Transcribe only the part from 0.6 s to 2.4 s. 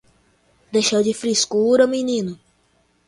Deixa de frescura menino